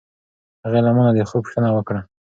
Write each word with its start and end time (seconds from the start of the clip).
هغې 0.63 0.79
له 0.85 0.91
ما 0.95 1.01
نه 1.07 1.11
د 1.15 1.19
خوب 1.29 1.41
پوښتنه 1.45 1.69
وکړه. 1.73 2.01